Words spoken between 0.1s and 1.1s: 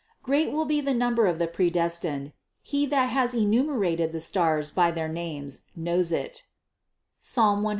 Great will be the